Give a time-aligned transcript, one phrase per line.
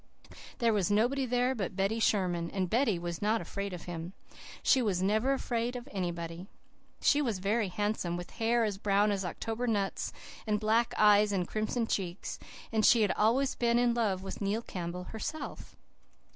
[0.57, 4.13] There was nobody there but Betty Sherman, and Betty was not afraid of him.
[4.63, 6.47] She was never afraid of anybody.
[7.01, 10.11] She was very handsome, with hair as brown as October nuts
[10.47, 12.39] and black eyes and crimson cheeks;
[12.71, 15.75] and she had always been in love with Neil Campbell herself.